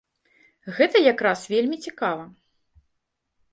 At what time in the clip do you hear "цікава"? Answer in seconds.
1.89-2.25